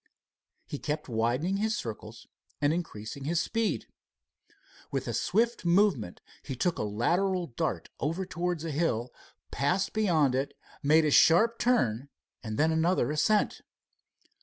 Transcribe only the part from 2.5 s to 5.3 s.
and increasing his speed. With a